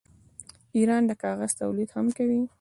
[0.77, 2.41] ایران د کاغذ تولید هم کوي.